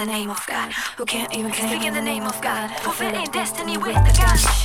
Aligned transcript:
the 0.00 0.06
name 0.06 0.30
of 0.30 0.46
God. 0.46 0.72
Who 0.96 1.04
can't 1.04 1.34
even 1.34 1.50
claim. 1.50 1.68
Speak 1.68 1.86
in 1.86 1.92
the 1.92 2.00
name 2.00 2.22
of 2.22 2.40
God. 2.40 2.70
Fulfilling 2.80 3.30
destiny 3.32 3.76
with 3.76 3.96
the 3.96 4.14
gun. 4.16 4.59